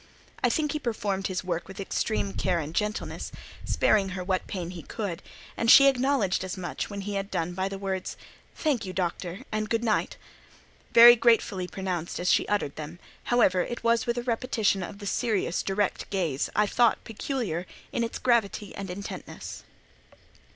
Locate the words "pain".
4.47-4.71